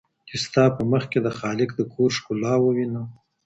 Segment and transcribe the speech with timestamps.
[0.27, 3.07] چي ستا په مخ کي د خالق د کور ښکلا ووینم